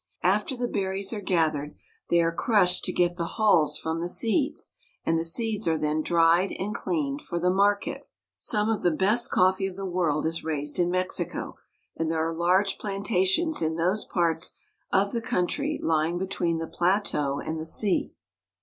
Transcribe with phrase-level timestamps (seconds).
[0.23, 1.75] After the berries are gathered,
[2.09, 2.33] they are THE MEXICAN PLATEAU.
[2.33, 2.51] 333 Drying Coffee.
[2.55, 4.69] crushed to get the hulls from the seeds,
[5.05, 8.07] and the seeds are then dried and cleaned for the market.
[8.39, 11.57] Some of the best coffee of the world is raised in Mexico,
[11.95, 14.53] and there are large plantations in those parts
[14.91, 18.11] of the country lying between the plateau and the sea.